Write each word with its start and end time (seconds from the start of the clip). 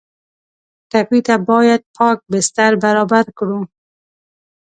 ټپي 0.89 1.19
ته 1.27 1.35
باید 1.49 1.81
پاک 1.97 2.17
بستر 2.31 2.71
برابر 2.83 3.25
کړو. 3.37 3.59